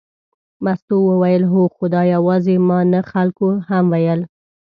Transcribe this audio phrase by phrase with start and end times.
[0.63, 4.21] مستو وویل هو، خو دا یوازې ما نه خلکو هم ویل.